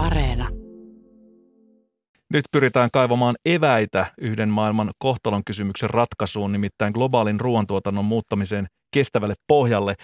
[0.00, 0.48] Areena.
[2.32, 9.94] Nyt pyritään kaivamaan eväitä yhden maailman kohtalon kysymyksen ratkaisuun, nimittäin globaalin ruoantuotannon muuttamiseen kestävälle pohjalle.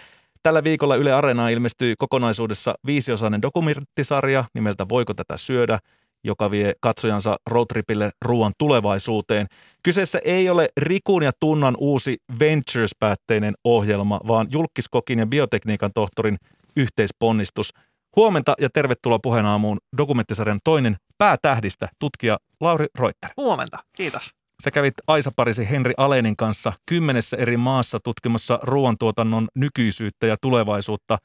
[0.43, 5.79] Tällä viikolla Yle Areenaan ilmestyi kokonaisuudessa viisiosainen dokumenttisarja nimeltä Voiko tätä syödä,
[6.25, 9.47] joka vie katsojansa roadtripille ruoan tulevaisuuteen.
[9.83, 16.37] Kyseessä ei ole Rikun ja Tunnan uusi Ventures-päätteinen ohjelma, vaan julkiskokin ja biotekniikan tohtorin
[16.77, 17.71] yhteisponnistus.
[18.17, 23.31] Huomenta ja tervetuloa puheenaamuun dokumenttisarjan toinen päätähdistä, tutkija Lauri Reuter.
[23.37, 24.31] Huomenta, kiitos.
[24.65, 31.19] Sä kävit Aisa-parisi Henri Alenin kanssa kymmenessä eri maassa tutkimassa ruoantuotannon nykyisyyttä ja tulevaisuutta.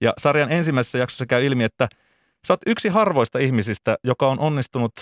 [0.00, 1.88] Ja sarjan ensimmäisessä jaksossa käy ilmi, että
[2.46, 4.92] sä oot yksi harvoista ihmisistä, joka on onnistunut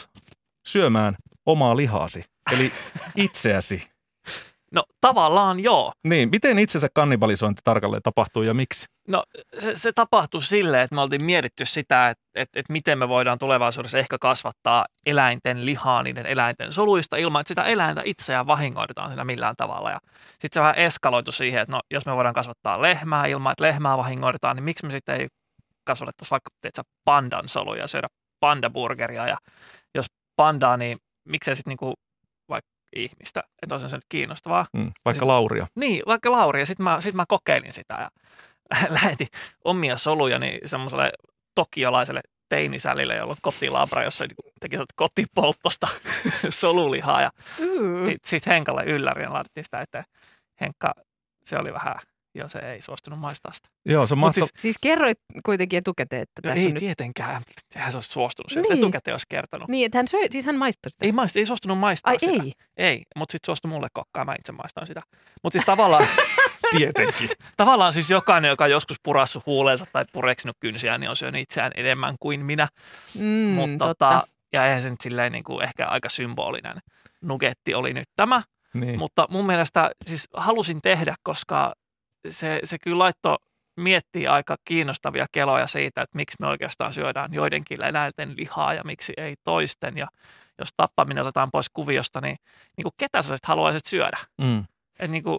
[0.67, 2.73] syömään omaa lihaasi, eli
[3.17, 3.83] itseäsi.
[4.73, 5.93] No tavallaan joo.
[6.05, 8.87] Niin, miten itsensä kannibalisointi tarkalleen tapahtuu ja miksi?
[9.09, 9.23] No
[9.59, 13.39] se, se tapahtui silleen, että me oltiin mietitty sitä, että, että, että miten me voidaan
[13.39, 19.25] tulevaisuudessa ehkä kasvattaa eläinten lihaa niiden eläinten soluista ilman, että sitä eläintä itseään vahingoitetaan siinä
[19.25, 19.91] millään tavalla.
[19.91, 20.00] Ja
[20.31, 23.98] sitten se vähän eskaloitu siihen, että no, jos me voidaan kasvattaa lehmää ilman, että lehmää
[23.98, 25.28] vahingoitetaan, niin miksi me sitten ei
[25.84, 28.09] kasvatettaisi vaikka teetä, pandan soluja ja syödä
[28.41, 29.28] pandaburgeria.
[29.28, 29.37] Ja
[29.95, 30.06] jos
[30.37, 30.97] pandaa, niin
[31.28, 31.95] miksei sitten niinku
[32.97, 34.67] ihmistä, että olisi se nyt kiinnostavaa.
[34.73, 35.67] Mm, vaikka Lauria.
[35.75, 38.11] Niin, vaikka Lauri, ja sitten mä, sit mä kokeilin sitä ja
[39.03, 39.29] lähetin
[39.65, 41.12] omia solujani semmoiselle
[41.55, 44.25] tokiolaiselle teinisälille, jolla on kotilabra, jossa
[44.61, 45.89] teki kotipolttosta
[46.51, 47.23] solulihaa.
[47.23, 47.31] Ja
[47.97, 50.05] sitten sit Henkalle yllärin laitettiin sitä eteen.
[50.61, 50.95] Henkka,
[51.45, 51.95] se oli vähän,
[52.34, 53.69] jo se ei suostunut maistaa sitä.
[53.84, 54.47] Joo, se on mahtava.
[54.47, 56.80] siis- Siis kerroit kuitenkin etukäteen, että No tässä ei on nyt...
[56.80, 57.42] tietenkään,
[57.75, 58.52] sehän se olisi suostunut.
[58.55, 58.66] Niin.
[58.66, 59.69] Se etukäteen olisi kertonut.
[59.69, 61.06] Niin, että hän söi, siis hän maistoi sitä.
[61.06, 62.33] Ei, maista, ei suostunut maistaa Ai sitä.
[62.42, 62.53] ei?
[62.77, 65.00] Ei, mutta sitten suostui mulle kokkaan, mä itse maistoin sitä.
[65.42, 66.06] Mutta siis tavallaan,
[66.77, 67.30] tietenkin.
[67.56, 71.72] Tavallaan siis jokainen, joka on joskus purassut huuleensa tai pureksinut kynsiä, niin on syönyt itseään
[71.77, 72.69] enemmän kuin minä.
[73.19, 76.77] Mm, mutta tota, ja eihän se nyt silleen niin kuin ehkä aika symbolinen
[77.20, 78.42] nugetti oli nyt tämä.
[78.75, 78.98] Niin.
[78.98, 81.72] Mutta mun mielestä siis halusin tehdä, koska
[82.31, 83.37] se, se kyllä laittoi
[83.77, 89.12] miettii aika kiinnostavia keloja siitä, että miksi me oikeastaan syödään joidenkin eläinten lihaa ja miksi
[89.16, 89.97] ei toisten.
[89.97, 90.09] Ja
[90.59, 92.37] jos tappaminen otetaan pois kuviosta, niin,
[92.77, 94.19] niin kuin ketä sä sit haluaisit syödä?
[94.41, 94.65] Mm.
[94.99, 95.38] Et niin kuin,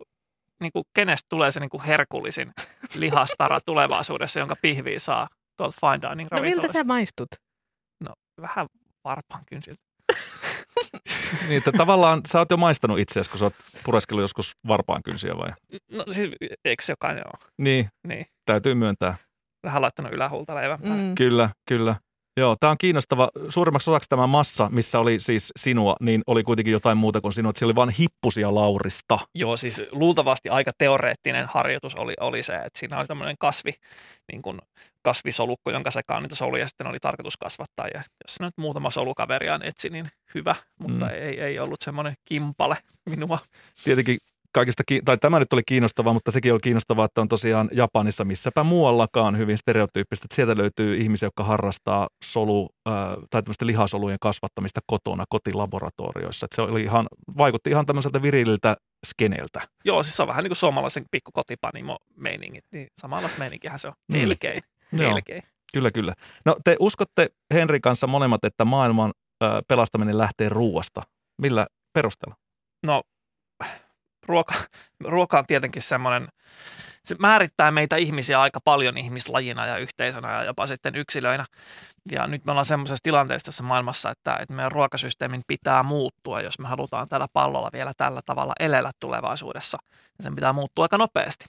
[0.62, 2.52] niin kuin kenestä tulee se niin kuin herkullisin
[2.96, 5.28] lihastara tulevaisuudessa, jonka pihviä saa
[5.58, 7.30] tuolta fine dining No miltä sä maistut?
[8.00, 8.68] No vähän
[9.04, 9.82] varpaan kynsiltä.
[11.48, 13.54] Niin, että tavallaan sä oot jo maistanut itseäsi, kun sä oot
[13.86, 15.50] pureskellut joskus varpaan kynsiä vai?
[15.92, 16.32] No siis
[16.66, 17.50] eikö jokainen ole?
[17.58, 18.26] Niin, Niin.
[18.46, 19.16] täytyy myöntää.
[19.64, 21.02] Vähän laittanut ylähuulta leivän päälle.
[21.04, 21.16] Mm.
[21.16, 21.96] Kyllä, kyllä.
[22.38, 23.30] Joo, tämä on kiinnostava.
[23.50, 27.50] Suurimmaksi osaksi tämä massa, missä oli siis sinua, niin oli kuitenkin jotain muuta kuin sinua.
[27.50, 29.20] Että siellä oli vain hippusia Laurista.
[29.36, 33.74] Joo, siis luultavasti aika teoreettinen harjoitus oli, oli se, että siinä oli tämmöinen kasvi,
[34.32, 34.62] niin kuin
[35.02, 37.88] kasvisolukko, jonka sekaan niitä soluja sitten oli tarkoitus kasvattaa.
[37.94, 41.12] Ja jos nyt muutama solukaveriaan etsi, niin hyvä, mutta mm.
[41.12, 42.78] ei, ei ollut semmoinen kimpale
[43.10, 43.40] minua.
[43.84, 44.18] Tietenkin
[44.54, 48.26] kaikista, ki- tai tämä nyt oli kiinnostavaa, mutta sekin oli kiinnostavaa, että on tosiaan Japanissa,
[48.26, 50.26] missäpä muuallakaan hyvin stereotyyppistä.
[50.26, 52.70] Että sieltä löytyy ihmisiä, jotka harrastaa solu,
[53.30, 56.46] tai tämmöistä lihasolujen kasvattamista kotona, kotilaboratorioissa.
[56.46, 59.62] Että se oli ihan, vaikutti ihan tämmöiseltä virililtä skeneeltä.
[59.86, 63.94] Joo, siis se on vähän niin kuin suomalaisen pikkukotipanimo meiningit, niin samanlaista meininkihän se on.
[64.12, 64.18] Mm.
[64.18, 65.12] Melkein, Joo.
[65.14, 65.44] melkein.
[65.74, 66.14] Kyllä, kyllä.
[66.46, 71.02] No te uskotte Henri kanssa molemmat, että maailman äh, pelastaminen lähtee ruuasta.
[71.42, 72.36] Millä perusteella?
[72.84, 73.04] No,
[74.28, 74.54] ruoka,
[75.14, 76.28] ruoka on tietenkin semmoinen,
[77.06, 81.46] se määrittää meitä ihmisiä aika paljon ihmislajina ja yhteisönä ja jopa sitten yksilöinä.
[82.12, 86.60] Ja nyt me ollaan semmoisessa tilanteessa tässä maailmassa, että, että meidän ruokasysteemin pitää muuttua, jos
[86.60, 89.78] me halutaan tällä pallolla vielä tällä tavalla elellä tulevaisuudessa.
[90.18, 91.46] Ja sen pitää muuttua aika nopeasti.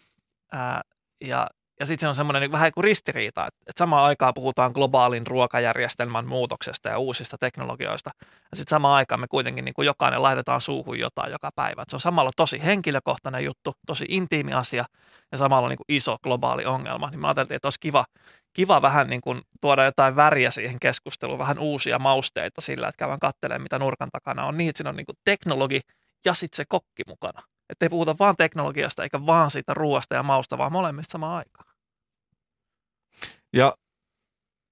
[0.53, 0.83] Ää,
[1.21, 1.47] ja
[1.81, 5.27] ja sitten se on semmoinen niin vähän kuin ristiriita, että, että samaan aikaan puhutaan globaalin
[5.27, 8.11] ruokajärjestelmän muutoksesta ja uusista teknologioista.
[8.23, 11.83] Ja sitten samaan aikaan me kuitenkin niin kuin jokainen laitetaan suuhun jotain joka päivä.
[11.83, 14.85] Et se on samalla tosi henkilökohtainen juttu, tosi intiimi asia
[15.33, 17.11] ja samalla niin kuin iso globaali ongelma.
[17.11, 18.05] Niin mä ajattelin, että olisi kiva,
[18.53, 23.21] kiva vähän niin kuin tuoda jotain väriä siihen keskusteluun, vähän uusia mausteita sillä, että käydään
[23.21, 24.57] katselemaan, mitä nurkan takana on.
[24.57, 25.81] Niin, että siinä on niin kuin teknologi
[26.25, 27.43] ja sitten se kokki mukana.
[27.71, 31.64] Että ei puhuta vaan teknologiasta eikä vaan siitä ruoasta ja mausta, vaan molemmista samaan aikaan.
[33.55, 33.75] Ja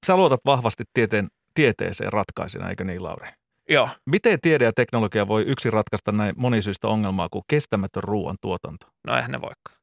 [0.06, 3.26] sä luotat vahvasti tieteen, tieteeseen ratkaisina, eikö niin Lauri?
[3.68, 3.88] Joo.
[4.06, 8.86] Miten tiede ja teknologia voi yksin ratkaista näin monisyistä ongelmaa kuin kestämätön ruoantuotanto?
[9.06, 9.76] No eihän ne voikaan.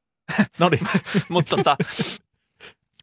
[0.59, 0.87] No niin,
[1.29, 1.77] Mutta tota,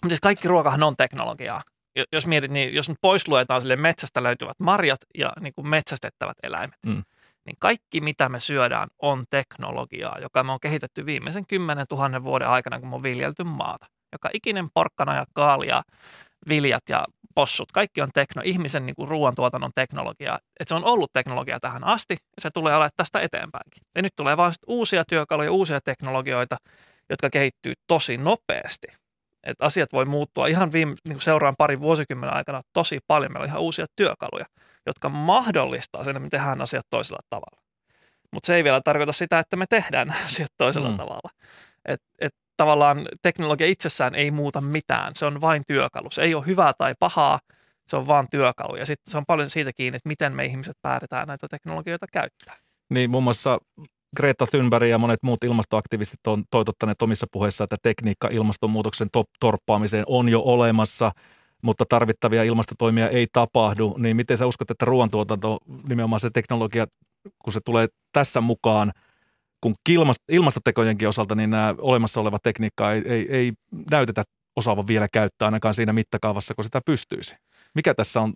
[0.09, 1.63] siis kaikki ruokahan on teknologiaa.
[1.97, 5.69] Jo- Jos mietit, niin jos nyt pois luetaan sille metsästä löytyvät marjat ja niin kuin
[5.69, 7.03] metsästettävät eläimet, Mm.
[7.47, 12.49] niin kaikki mitä me syödään on teknologiaa, joka me on kehitetty viimeisen 10 000 vuoden
[12.49, 13.87] aikana, kun me on viljelty maata.
[14.13, 15.83] Joka ikinen porkkana ja kaali ja
[16.49, 17.05] viljat ja
[17.37, 20.39] possut, kaikki on tekno, ihmisen niin kuin ruoantuotannon teknologia.
[20.61, 23.83] Että se on ollut teknologia tähän asti ja se tulee olemaan tästä eteenpäinkin.
[23.95, 26.57] Ja nyt tulee vaan uusia työkaluja, uusia teknologioita,
[27.11, 28.87] jotka kehittyy tosi nopeasti.
[29.47, 33.33] Että asiat voi muuttua ihan viime, niin seuraan parin vuosikymmenen aikana tosi paljon.
[33.33, 34.47] Meillä on ihan uusia työkaluja,
[34.87, 37.63] jotka mahdollistaa sen, että me tehdään asiat toisella tavalla.
[38.33, 40.97] Mutta se ei vielä tarkoita sitä, että me tehdään asiat toisella mm.
[40.97, 41.31] tavalla.
[41.85, 45.13] Et, et tavallaan teknologia itsessään ei muuta mitään.
[45.17, 46.11] Se on vain työkalu.
[46.11, 47.41] Se ei ole hyvää tai pahaa,
[47.89, 48.77] se on vain työkalu.
[48.77, 52.57] Ja sitten se on paljon siitä kiinni, että miten me ihmiset päätetään näitä teknologioita käyttää.
[52.91, 53.59] Niin, muun muassa
[54.17, 60.05] Greta Thunberg ja monet muut ilmastoaktivistit on toitottaneet omissa puheissa, että tekniikka ilmastonmuutoksen to- torppaamiseen
[60.07, 61.13] on jo olemassa,
[61.63, 63.95] mutta tarvittavia ilmastotoimia ei tapahdu.
[63.99, 66.87] Niin miten sä uskot, että ruoantuotanto, nimenomaan se teknologia,
[67.45, 68.93] kun se tulee tässä mukaan–
[69.67, 73.53] kun ilmastotekojenkin osalta niin nämä olemassa oleva tekniikka ei, ei, ei
[73.91, 74.25] näytetä
[74.57, 77.37] osaavan vielä käyttää ainakaan siinä mittakaavassa, kun sitä pystyisi.
[77.75, 78.33] Mikä tässä on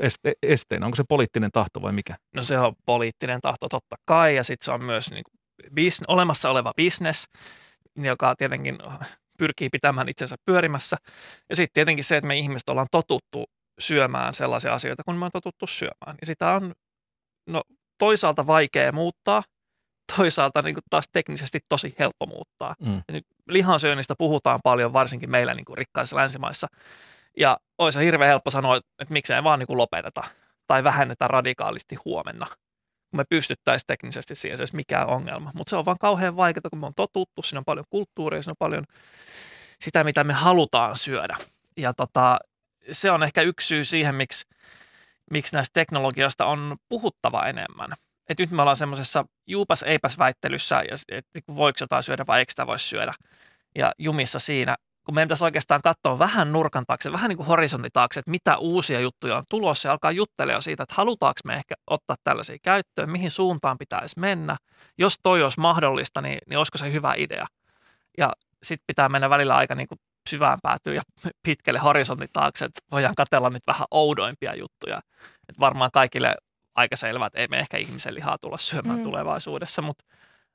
[0.00, 0.86] este, esteenä?
[0.86, 2.16] Onko se poliittinen tahto vai mikä?
[2.34, 6.02] No se on poliittinen tahto totta kai ja sitten se on myös niin kuin bis,
[6.08, 7.24] olemassa oleva bisnes,
[7.96, 8.78] joka tietenkin
[9.38, 10.96] pyrkii pitämään itsensä pyörimässä.
[11.50, 13.44] Ja sitten tietenkin se, että me ihmiset ollaan totuttu
[13.78, 16.16] syömään sellaisia asioita, kun me on totuttu syömään.
[16.20, 16.74] Ja sitä on
[17.46, 17.62] no,
[17.98, 19.42] toisaalta vaikea muuttaa–
[20.16, 22.74] toisaalta niin kuin taas teknisesti tosi helppo muuttaa.
[22.80, 23.02] Mm.
[23.12, 26.66] nyt lihansyönnistä puhutaan paljon, varsinkin meillä niin kuin rikkaissa länsimaissa.
[27.36, 30.22] Ja olisi hirveän helppo sanoa, että miksei vaan niin kuin lopeteta
[30.66, 32.46] tai vähennetä radikaalisti huomenna.
[33.10, 35.50] Kun me pystyttäisiin teknisesti siihen, se olisi mikään ongelma.
[35.54, 38.52] Mutta se on vaan kauhean vaikeaa, kun me on totuttu, siinä on paljon kulttuuria, siinä
[38.52, 38.84] on paljon
[39.80, 41.36] sitä, mitä me halutaan syödä.
[41.76, 42.38] Ja tota,
[42.90, 44.46] se on ehkä yksi syy siihen, miksi,
[45.30, 47.90] miksi näistä teknologioista on puhuttava enemmän–
[48.28, 52.52] että nyt me ollaan semmoisessa juupas eipäs väittelyssä, että niin voiko jotain syödä vai eikö
[52.52, 53.12] sitä voisi syödä.
[53.74, 57.92] Ja jumissa siinä, kun meidän pitäisi oikeastaan katsoa vähän nurkan taakse, vähän niin kuin horisontin
[57.92, 61.74] taakse, että mitä uusia juttuja on tulossa ja alkaa juttelemaan siitä, että halutaanko me ehkä
[61.90, 64.56] ottaa tällaisia käyttöön, mihin suuntaan pitäisi mennä.
[64.98, 67.46] Jos toi olisi mahdollista, niin, niin olisiko se hyvä idea.
[68.18, 68.32] Ja
[68.62, 71.02] sitten pitää mennä välillä aika niin kuin syvään päätyy ja
[71.46, 75.00] pitkälle horisontin taakse, että voidaan katella nyt vähän oudoimpia juttuja.
[75.48, 76.34] Että varmaan kaikille
[76.76, 79.02] aika selvää, että ei me ehkä ihmisen lihaa tulla syömään mm.
[79.02, 80.04] tulevaisuudessa, mutta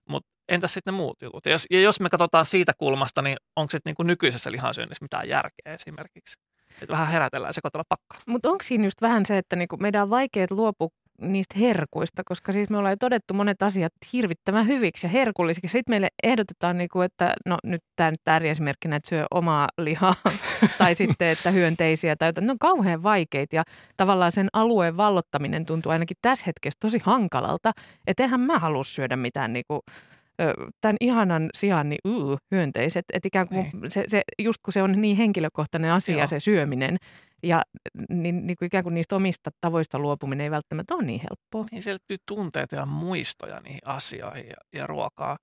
[0.10, 1.46] mut entäs sitten ne muut jutut?
[1.46, 5.30] Ja jos, ja jos me katsotaan siitä kulmasta, niin onko sitten niin nykyisessä lihansyönnissä mitään
[5.30, 6.40] järkeä esimerkiksi?
[6.82, 8.20] Että vähän herätellään sekoitella pakkaa.
[8.28, 10.90] Mutta onko siinä just vähän se, että niinku meidän on vaikea luopua
[11.22, 15.72] niistä herkuista, koska siis me ollaan jo todettu monet asiat hirvittävän hyviksi ja herkullisiksi.
[15.72, 20.16] Sitten meille ehdotetaan, niin kuin, että no nyt tämä nyt ääriesimerkkinä, että syö omaa lihaa
[20.78, 22.48] tai sitten, että hyönteisiä tai jotain.
[22.48, 23.64] Ne on kauhean vaikeita ja
[23.98, 27.72] tavallaan sen alueen vallottaminen tuntuu ainakin tässä hetkessä tosi hankalalta.
[28.08, 29.82] Että eihän mä halua syödä mitään niin kuin,
[30.82, 33.06] tämän ihanan sijaan niin uu, hyönteiset.
[33.14, 33.92] Että ikään kuin niin.
[33.92, 36.28] se, se, just kun se on niin henkilökohtainen asia Joo.
[36.28, 36.98] se syöminen,
[37.44, 37.62] ja
[38.10, 41.66] niin, niin kuin ikään kuin niistä omista tavoista luopuminen ei välttämättä ole niin helppoa.
[41.72, 41.98] Niin se
[42.28, 45.38] tunteita ja muistoja niihin asioihin ja, ja ruokaa.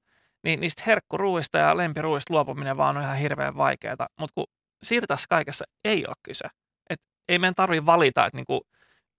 [0.45, 4.07] Niin niistä herkkuruuista ja lempiruuista luopuminen vaan on ihan hirveän vaikeaa.
[4.21, 4.47] Mutta kun
[4.83, 6.45] siitä tässä kaikessa ei ole kyse.
[6.91, 8.61] Et ei meidän tarvitse valita, että niinku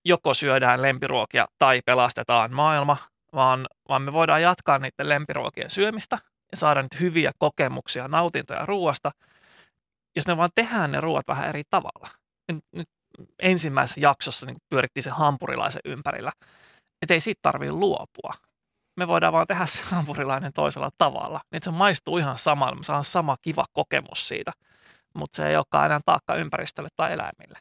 [0.06, 2.98] joko syödään lempiruokia tai pelastetaan maailma,
[3.36, 6.18] vaan, vaan me voidaan jatkaa niiden lempiruokien syömistä
[6.52, 9.12] ja saada niitä hyviä kokemuksia, nautintoja ruoasta,
[10.16, 12.10] jos me vaan tehdään ne ruoat vähän eri tavalla
[12.72, 12.90] nyt
[13.42, 16.32] ensimmäisessä jaksossa niin pyörittiin se hampurilaisen ympärillä,
[17.02, 18.34] että ei siitä tarvitse luopua.
[19.00, 23.04] Me voidaan vaan tehdä se hampurilainen toisella tavalla, niin se maistuu ihan samalla, me saadaan
[23.04, 24.52] sama kiva kokemus siitä,
[25.16, 27.60] mutta se ei olekaan enää taakka ympäristölle tai eläimille.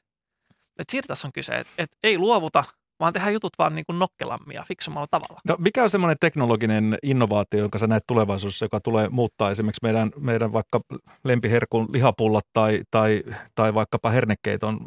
[0.78, 2.64] Et siitä tässä on kyse, että et ei luovuta,
[3.00, 5.40] vaan tehdään jutut vaan niin kuin nokkelammia, fiksumalla tavalla.
[5.44, 10.10] No, mikä on semmoinen teknologinen innovaatio, jonka sä näet tulevaisuudessa, joka tulee muuttaa esimerkiksi meidän,
[10.16, 10.80] meidän vaikka
[11.24, 13.22] lempiherkun lihapullat tai, tai,
[13.54, 14.86] tai vaikkapa hernekeiton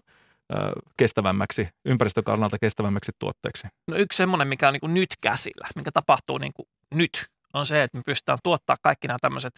[0.97, 3.67] kestävämmäksi, ympäristökannalta kestävämmäksi tuotteeksi?
[3.87, 7.65] No yksi semmoinen, mikä on niin kuin nyt käsillä, mikä tapahtuu niin kuin nyt, on
[7.65, 9.53] se, että me pystytään tuottaa kaikki nämä tämmöiset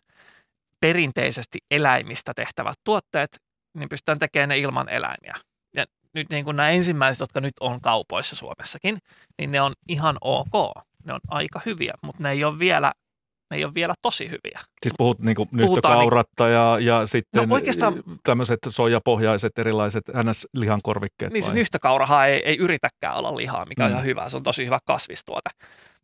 [0.80, 3.42] perinteisesti eläimistä tehtävät tuotteet,
[3.78, 5.36] niin pystytään tekemään ne ilman eläimiä
[6.14, 8.98] nyt niin kuin nämä ensimmäiset, jotka nyt on kaupoissa Suomessakin,
[9.38, 10.76] niin ne on ihan ok.
[11.06, 12.92] Ne on aika hyviä, mutta ne ei ole vielä
[13.52, 14.60] ne ei ole vielä tosi hyviä.
[14.82, 21.34] Siis puhut niin kuin nyhtökauratta niin, ja, ja sitten no oikeastaan, tämmöiset sojapohjaiset erilaiset NS-lihankorvikkeet.
[21.34, 21.42] Niin vai?
[21.42, 23.86] siis nyhtökaurahan ei, ei yritäkään olla lihaa, mikä mm.
[23.86, 24.30] on ihan hyvä.
[24.30, 25.50] Se on tosi hyvä kasvistuote.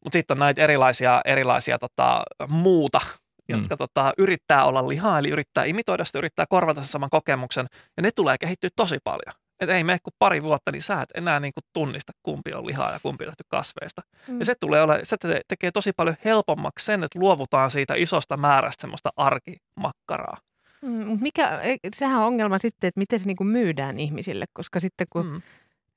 [0.03, 3.01] Mutta sitten on näitä erilaisia, erilaisia tota, muuta,
[3.49, 3.77] jotka mm.
[3.77, 8.11] tota, yrittää olla lihaa, eli yrittää imitoida sitä, yrittää korvata sen saman kokemuksen, ja ne
[8.15, 9.48] tulee kehittyä tosi paljon.
[9.59, 12.67] Että ei mene kuin pari vuotta, niin sä et enää niin kuin tunnista, kumpi on
[12.67, 14.01] lihaa ja kumpi on tehty kasveista.
[14.27, 14.39] Mm.
[14.39, 18.81] Ja se, tulee ole, se tekee tosi paljon helpommaksi sen, että luovutaan siitä isosta määrästä
[18.81, 20.37] semmoista arkimakkaraa.
[20.81, 25.07] Mm, mikä, e- sehän on ongelma sitten, että miten se niinku myydään ihmisille, koska sitten
[25.09, 25.35] kun Mm.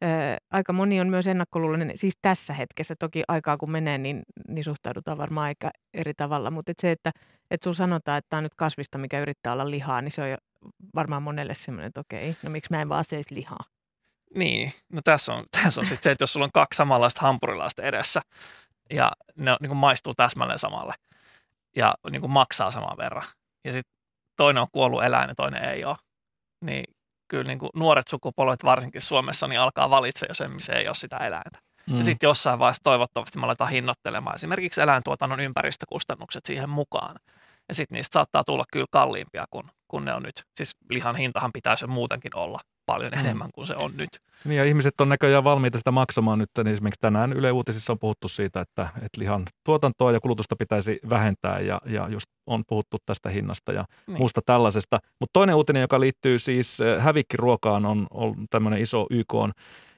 [0.04, 4.64] ö, aika moni on myös ennakkoluuloinen, siis tässä hetkessä toki aikaa kun menee, niin, niin
[4.64, 7.10] suhtaudutaan varmaan aika eri tavalla, mutta et se, että
[7.50, 10.30] et sulla sanotaan, että tämä on nyt kasvista, mikä yrittää olla lihaa, niin se on
[10.30, 10.36] jo
[10.94, 13.64] varmaan monelle semmoinen, että okei, no miksi mä en vaan söisi lihaa.
[14.34, 17.82] Niin, no tässä on, tässä on sitten se, että jos sulla on kaksi samanlaista hampurilaista
[17.82, 18.22] edessä
[18.90, 20.94] ja ne on, niin kuin maistuu täsmälleen samalle
[21.76, 23.24] ja niin kuin maksaa saman verran
[23.64, 23.94] ja sitten
[24.36, 25.96] toinen on kuollut eläin ja toinen ei ole,
[26.64, 26.84] niin
[27.28, 30.94] kyllä niin kuin nuoret sukupolvet varsinkin Suomessa niin alkaa valitse jo sen, missä ei ole
[30.94, 31.58] sitä eläintä.
[31.86, 31.98] Mm.
[31.98, 37.16] Ja sitten jossain vaiheessa toivottavasti me aletaan hinnoittelemaan esimerkiksi eläintuotannon ympäristökustannukset siihen mukaan.
[37.68, 40.42] Ja sitten niistä saattaa tulla kyllä kalliimpia kuin, kuin ne on nyt.
[40.56, 44.08] Siis lihan hintahan pitäisi jo muutenkin olla paljon enemmän kuin se on nyt.
[44.44, 46.50] Niin ja ihmiset on näköjään valmiita sitä maksamaan nyt.
[46.58, 51.00] Niin esimerkiksi tänään Yle Uutisissa on puhuttu siitä, että, että lihan tuotantoa ja kulutusta pitäisi
[51.10, 54.18] vähentää ja, ja just on puhuttu tästä hinnasta ja Niin.
[54.18, 54.98] muusta tällaisesta.
[55.20, 59.52] Mutta toinen uutinen, joka liittyy siis äh, hävikkiruokaan, on, on tämmöinen iso YK on,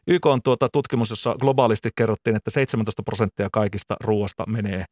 [0.06, 4.84] YK on tuota tutkimus, jossa globaalisti kerrottiin, että 17 prosenttia kaikista ruoasta menee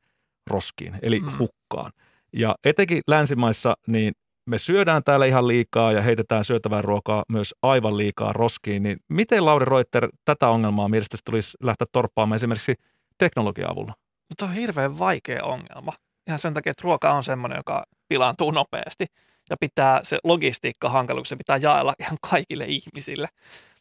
[0.50, 1.30] roskiin, eli Mm.
[1.38, 1.92] hukkaan.
[2.36, 4.12] Ja etenkin länsimaissa, niin
[4.46, 8.82] me syödään täällä ihan liikaa ja heitetään syötävää ruokaa myös aivan liikaa roskiin.
[8.82, 12.74] Niin miten Lauri Reuter tätä ongelmaa mielestäsi tulisi lähteä torppaamaan esimerkiksi
[13.18, 13.94] teknologian avulla?
[14.28, 15.92] Mutta on hirveän vaikea ongelma.
[16.26, 19.06] Ihan sen takia, että ruoka on semmoinen, joka pilaantuu nopeasti
[19.50, 23.28] ja pitää se logistiikka hankaluus, se pitää jaella ihan kaikille ihmisille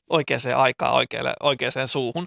[0.10, 2.26] oikeaan aikaan, oikealle, oikeaan suuhun.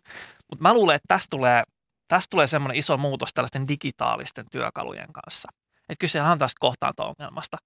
[0.51, 1.63] Mutta mä luulen, että tästä tulee,
[2.09, 5.49] tästä tulee semmoinen iso muutos tällaisten digitaalisten työkalujen kanssa.
[5.89, 7.57] Että kyse on tästä kohtaanto-ongelmasta.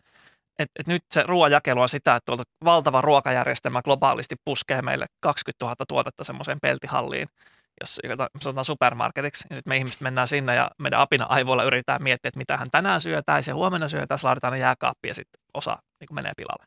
[0.58, 5.64] Et, et nyt se ruoanjakelu on sitä, että tuolta valtava ruokajärjestelmä globaalisti puskee meille 20
[5.64, 7.28] 000 tuotetta semmoiseen peltihalliin,
[7.80, 8.00] jos
[8.40, 12.38] sanotaan supermarketiksi, ja sitten me ihmiset mennään sinne ja meidän apina aivoilla yritetään miettiä, että
[12.38, 15.78] mitä hän tänään syö, tai se huomenna syö, tässä laitetaan ne jääkaappiin ja sitten osa
[16.00, 16.66] niin menee pilalle.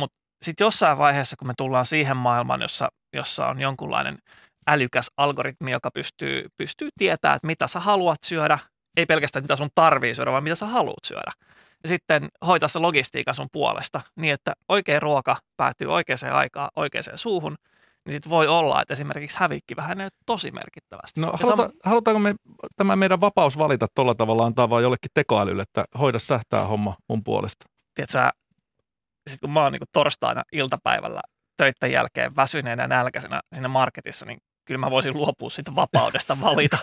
[0.00, 4.18] Mutta sitten jossain vaiheessa, kun me tullaan siihen maailmaan, jossa, jossa on jonkunlainen
[4.66, 8.58] älykäs algoritmi, joka pystyy, pystyy tietämään, että mitä sä haluat syödä,
[8.96, 11.32] ei pelkästään mitä sun tarvii syödä, vaan mitä sä haluat syödä.
[11.86, 17.56] Sitten hoitaa se logistiikan sun puolesta niin, että oikea ruoka päätyy oikeaan aikaan oikeaan suuhun,
[18.04, 21.20] niin sitten voi olla, että esimerkiksi hävikki vähenee tosi merkittävästi.
[21.20, 22.34] No haluta, sama- halutaanko me
[22.76, 27.24] tämä meidän vapaus valita tuolla tavalla antaa vaan jollekin tekoälylle, että hoida sähtää homma mun
[27.24, 27.66] puolesta?
[27.94, 28.38] tiedätkö,
[29.30, 31.20] sit kun mä oon niin torstaina iltapäivällä
[31.56, 34.38] töiden jälkeen väsyneenä ja nälkäisenä siinä marketissa, niin
[34.70, 36.78] kyllä mä voisin luopua siitä vapaudesta valita.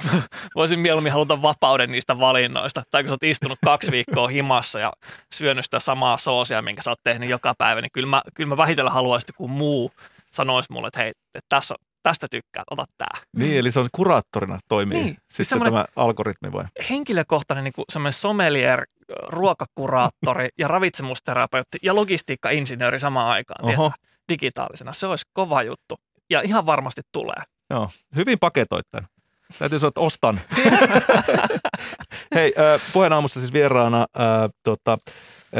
[0.54, 2.82] Voisin mieluummin haluta vapauden niistä valinnoista.
[2.90, 4.92] Tai kun sä oot istunut kaksi viikkoa himassa ja
[5.32, 8.56] syönyt sitä samaa soosia, minkä sä oot tehnyt joka päivä, niin kyllä mä, kyllä mä
[8.56, 9.92] vähitellen haluaisin, kun muu
[10.32, 13.20] sanoisi mulle, että hei, että tässä, on- tästä tykkäät, ota tää.
[13.36, 16.64] Niin, eli se on kuraattorina toimii Niin, siis sitten tämä algoritmi vai?
[16.90, 18.84] henkilökohtainen niin kuin semmoinen sommelier,
[19.28, 23.92] ruokakuraattori ja ravitsemusterapeutti ja logistiikkainsinööri samaan aikaan,
[24.28, 24.92] digitaalisena.
[24.92, 26.00] Se olisi kova juttu.
[26.30, 27.42] Ja ihan varmasti tulee.
[27.70, 29.08] Joo, hyvin paketoit tämän.
[29.58, 30.40] Täytyy sanoa, että ostan.
[32.34, 32.54] Hei,
[32.92, 34.98] puheen aamussa siis vieraana äh, tota,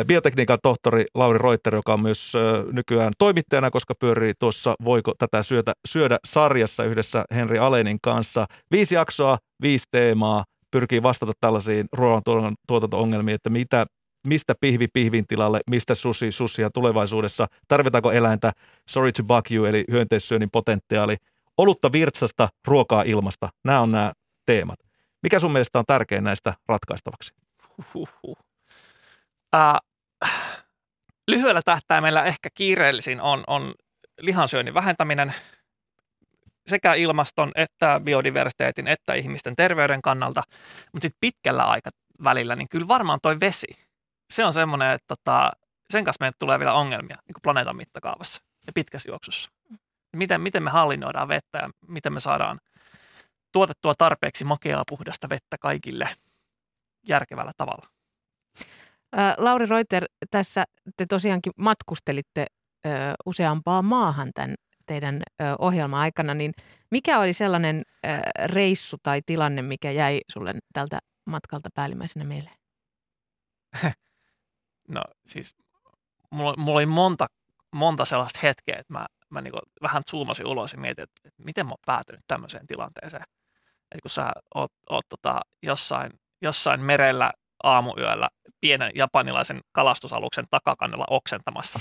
[0.07, 5.43] biotekniikan tohtori Lauri Reuter, joka on myös äh, nykyään toimittajana, koska pyörii tuossa Voiko tätä
[5.43, 8.47] syötä, syödä sarjassa yhdessä Henri Alenin kanssa.
[8.71, 13.87] Viisi jaksoa, viisi teemaa, pyrkii vastata tällaisiin ruoantuotanto-ongelmiin, että mitä,
[14.27, 18.53] mistä pihvi pihvin tilalle, mistä susi susia tulevaisuudessa, tarvitaanko eläintä,
[18.89, 21.17] sorry to bug you, eli hyönteissyönnin potentiaali,
[21.59, 23.49] olutta virtsasta, ruokaa ilmasta.
[23.65, 24.13] Nämä on nämä
[24.47, 24.79] teemat.
[25.23, 27.35] Mikä sun mielestä on tärkein näistä ratkaistavaksi?
[29.53, 29.79] Ää,
[31.29, 33.75] lyhyellä tähtäimellä ehkä kiireellisin on, on
[34.21, 35.35] lihansyönnin vähentäminen
[36.67, 40.43] sekä ilmaston että biodiversiteetin että ihmisten terveyden kannalta.
[40.93, 43.86] Mutta sitten pitkällä aikavälillä, niin kyllä varmaan toi vesi.
[44.31, 45.53] Se on semmoinen, että tota,
[45.91, 49.51] sen kanssa meille tulee vielä ongelmia niin kuin planeetan mittakaavassa ja pitkässä juoksussa.
[50.17, 52.61] Miten, miten me hallinnoidaan vettä ja miten me saadaan
[53.53, 56.09] tuotettua tarpeeksi makeaa puhdasta vettä kaikille
[57.09, 57.87] järkevällä tavalla.
[59.19, 60.65] Ä, Lauri Reuter, tässä
[60.97, 62.47] te tosiaankin matkustelitte
[62.87, 62.91] ö,
[63.27, 64.55] useampaan maahan tämän
[64.87, 66.53] teidän ö, ohjelman aikana, niin
[66.91, 68.09] mikä oli sellainen ö,
[68.47, 72.57] reissu tai tilanne, mikä jäi sulle tältä matkalta päällimmäisenä mieleen?
[74.89, 75.57] No siis
[76.31, 77.27] mulla, mulla oli monta,
[77.73, 81.67] monta sellaista hetkeä, että mä, mä niin vähän zoomasin ulos ja mietin, että, että miten
[81.67, 83.23] mä oon päätynyt tämmöiseen tilanteeseen.
[83.91, 86.13] Että kun sä oot, oot tota jossain,
[86.43, 88.29] jossain merellä aamuyöllä
[88.61, 91.79] pienen japanilaisen kalastusaluksen takakannella oksentamassa,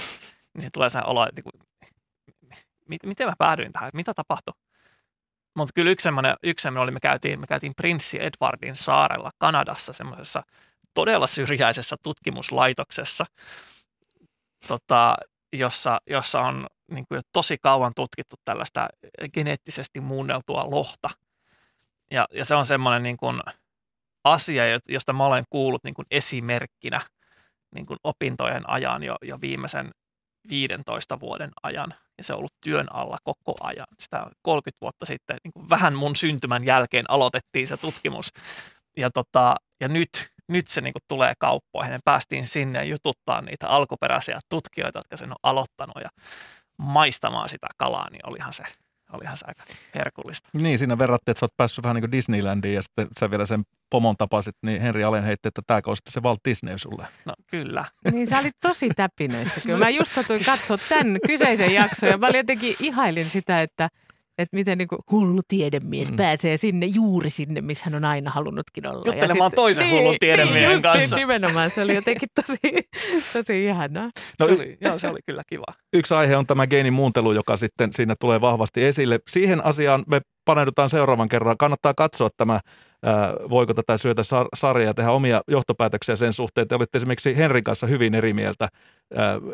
[0.54, 1.68] niin se tulee sen olo, että niin kuin,
[2.90, 4.54] mit, miten mä päädyin tähän, mitä tapahtui?
[5.56, 9.94] Mutta kyllä yksi semmoinen, yksi semmoinen oli, me käytiin, me käytiin Prinssi Edwardin saarella Kanadassa
[9.94, 10.44] semmoisessa
[10.96, 13.26] todella syrjäisessä tutkimuslaitoksessa,
[14.68, 15.16] tota,
[15.54, 18.88] jossa, jossa on niin kuin jo tosi kauan tutkittu tällaista
[19.34, 21.10] geneettisesti muunneltua lohta.
[22.12, 23.42] Ja, ja se on semmoinen niin kuin
[24.24, 27.02] asia, josta mä olen kuullut niin kuin esimerkkinä
[27.76, 29.92] niin kuin opintojen ajan jo, jo viimeisen
[30.50, 31.94] 15 vuoden ajan.
[32.18, 33.88] Ja se on ollut työn alla koko ajan.
[34.00, 38.30] Sitä 30 vuotta sitten, niin kuin vähän mun syntymän jälkeen aloitettiin se tutkimus.
[38.98, 41.94] Ja, tota, ja nyt, nyt se niin kuin tulee kauppoihin.
[41.94, 46.10] Me päästiin sinne jututtaa niitä alkuperäisiä tutkijoita, jotka sen on aloittanut ja
[46.78, 48.64] maistamaan sitä kalaa, niin olihan se
[49.14, 49.64] olihan se aika
[49.96, 50.50] herkullista.
[50.54, 53.46] Niin, siinä verrattiin, että sä oot päässyt vähän niin kuin Disneylandiin ja sitten sä vielä
[53.46, 57.08] sen pomon tapasit, niin Henri Alen heitti, että tämä on se Walt Disney sulle.
[57.26, 57.86] No kyllä.
[58.12, 59.86] Niin sä olit tosi täpinöissä kyllä.
[59.86, 63.90] Mä just satuin katsoa tämän kyseisen jakson ja mä jotenkin ihailin sitä, että–
[64.38, 66.18] että miten niin kuin hullu tiedemies mm.
[66.18, 69.04] pääsee sinne, juuri sinne, missä hän on aina halunnutkin olla.
[69.06, 71.16] Juttelemaan ja toisen niin, hullun tiedemiehen niin, kanssa.
[71.16, 72.90] Niin, nimenomaan, se oli jotenkin tosi,
[73.34, 74.10] tosi ihanaa.
[74.40, 75.66] No, se, oli, joo, se oli kyllä kiva.
[75.94, 79.20] Yksi aihe on tämä geenimuuntelu, joka sitten siinä tulee vahvasti esille.
[79.30, 81.58] Siihen asiaan me paneudutaan seuraavan kerran.
[81.58, 82.60] Kannattaa katsoa tämä
[83.50, 84.22] voiko tätä syötä
[84.56, 86.68] sarjaa tehdä omia johtopäätöksiä sen suhteen.
[86.68, 88.68] Te olitte esimerkiksi Henrin kanssa hyvin eri mieltä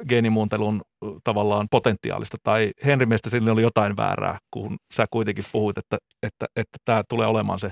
[0.10, 0.82] geenimuuntelun
[1.24, 6.46] tavallaan potentiaalista, tai Henrin mielestä sille oli jotain väärää, kun sä kuitenkin puhuit, että, että,
[6.56, 7.70] että tämä tulee olemaan se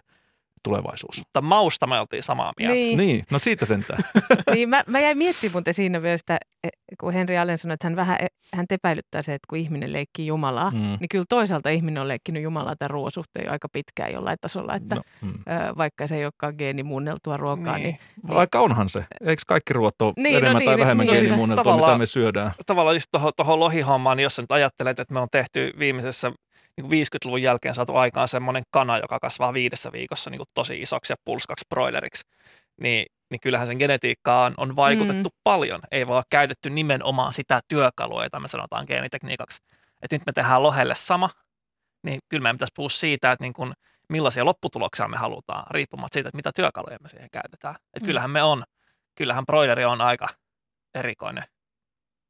[0.63, 1.17] tulevaisuus.
[1.17, 2.75] Mutta mausta me oltiin samaa mieltä.
[2.75, 4.03] Niin, niin no siitä sentään.
[4.53, 7.87] niin, mä, mä jäin miettimään muuten siinä vielä sitä, e, kun Henri Allen sanoi, että
[7.87, 10.77] hän vähän e, hän tepäilyttää se, että kun ihminen leikkii Jumalaa, mm.
[10.77, 14.75] niin kyllä toisaalta ihminen on leikkinyt Jumalaa tämän ruoan suhteen jo aika pitkään jollain tasolla,
[14.75, 15.33] että no, mm.
[15.77, 17.77] vaikka se ei olekaan geenimuunneltua ruokaa.
[17.77, 17.97] Niin.
[18.23, 19.05] niin vaikka onhan se.
[19.25, 22.05] Eikö kaikki ruoat ole niin, no enemmän no, tai niin, vähemmän niin, geenimuunneltua, mitä me
[22.05, 22.51] syödään?
[22.65, 26.31] Tavallaan just tuohon lohihommaan, niin jos sä nyt ajattelet, että me on tehty viimeisessä
[26.77, 31.13] niin 50-luvun jälkeen saatu aikaan semmoinen kana, joka kasvaa viidessä viikossa niin kuin tosi isoksi
[31.13, 32.23] ja pulskaksi broileriksi,
[32.81, 35.39] niin, niin kyllähän sen genetiikkaan on vaikutettu mm.
[35.43, 35.81] paljon.
[35.91, 39.61] Ei vaan käytetty nimenomaan sitä työkalua, jota me sanotaan geenitekniikaksi.
[40.01, 41.29] Että nyt me tehdään lohelle sama,
[42.03, 43.73] niin kyllä meidän pitäisi puhua siitä, että niin kuin,
[44.09, 47.75] millaisia lopputuloksia me halutaan, riippumatta siitä, että mitä työkaluja me siihen käytetään.
[47.75, 48.05] Että mm.
[48.05, 48.63] kyllähän me on,
[49.15, 50.27] kyllähän broileri on aika
[50.95, 51.43] erikoinen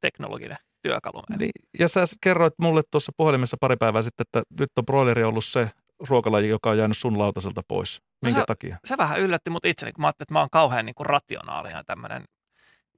[0.00, 1.44] teknologinen työkalu meille.
[1.44, 5.44] Niin, ja sä kerroit mulle tuossa puhelimessa pari päivää sitten, että nyt on broileri ollut
[5.44, 5.70] se
[6.08, 8.02] ruokalaji, joka on jäänyt sun lautaselta pois.
[8.22, 8.76] Minkä se, takia?
[8.84, 11.84] Se vähän yllätti mut itseni, kun mä ajattelin, että mä oon kauhean niin kuin rationaalinen
[11.86, 12.24] tämmöinen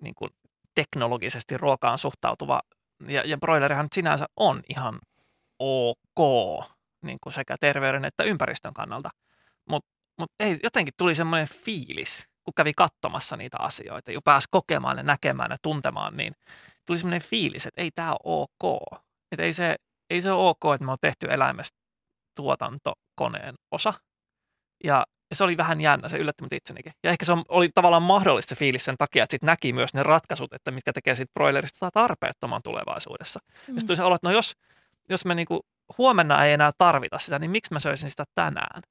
[0.01, 0.31] niin kuin
[0.75, 2.61] teknologisesti ruokaan suhtautuva.
[3.09, 4.99] Ja, ja broilerihan nyt sinänsä on ihan
[5.59, 6.65] ok
[7.03, 9.11] niin kuin sekä terveyden että ympäristön kannalta.
[9.69, 14.97] Mutta mut ei, jotenkin tuli semmoinen fiilis, kun kävi katsomassa niitä asioita ja pääsi kokemaan
[14.97, 16.35] ja näkemään ja tuntemaan, niin
[16.87, 18.83] tuli semmoinen fiilis, että ei tämä ole ok.
[19.33, 19.77] Että ei se,
[20.11, 21.79] ei se ole ok, että me on tehty eläimestä
[22.37, 23.95] tuotantokoneen osa.
[24.85, 26.93] Ja, se oli vähän jännä, se yllätti mut itsenikin.
[27.05, 29.95] Ja ehkä se on, oli tavallaan mahdollista se fiilis sen takia, että sitten näki myös
[29.95, 33.41] ne ratkaisut, että mitkä tekee siitä broilerista tarpeettoman tulevaisuudessa.
[33.45, 33.55] Mm.
[33.75, 34.53] Ja sitten tuli se olo, että no jos,
[35.09, 35.61] jos me niinku
[35.99, 38.83] huomenna ei enää tarvita sitä, niin miksi mä söisin sitä tänään?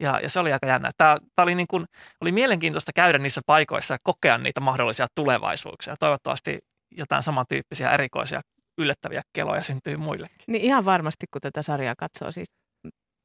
[0.00, 0.90] Ja, ja se oli aika jännä.
[0.96, 1.86] Tämä, tämä oli, niin kuin,
[2.20, 5.96] oli mielenkiintoista käydä niissä paikoissa ja kokea niitä mahdollisia tulevaisuuksia.
[5.96, 6.58] Toivottavasti
[6.90, 8.40] jotain samantyyppisiä erikoisia
[8.78, 10.44] yllättäviä keloja syntyy muillekin.
[10.46, 12.48] Niin ihan varmasti, kun tätä sarjaa katsoo siis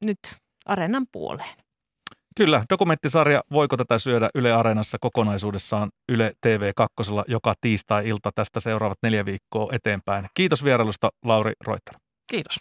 [0.04, 0.18] nyt
[0.66, 1.54] Areenan puoleen.
[2.36, 9.24] Kyllä, dokumenttisarja Voiko tätä syödä Yle Areenassa kokonaisuudessaan Yle TV2 joka tiistai-ilta tästä seuraavat neljä
[9.24, 10.26] viikkoa eteenpäin.
[10.34, 11.98] Kiitos vierailusta Lauri Roittara.
[12.30, 12.56] Kiitos.